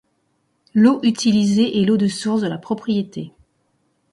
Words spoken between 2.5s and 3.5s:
propriété.